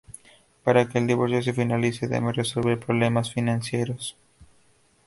Para 0.63 0.87
que 0.89 0.97
el 0.97 1.05
divorcio 1.05 1.43
se 1.43 1.53
finalice 1.53 2.07
deben 2.07 2.33
resolver 2.33 2.79
problemas 2.79 3.31
financieros. 3.31 4.17